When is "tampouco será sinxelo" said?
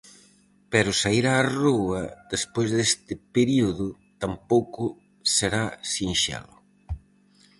4.21-6.55